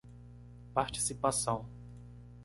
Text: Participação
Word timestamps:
Participação 0.73 1.63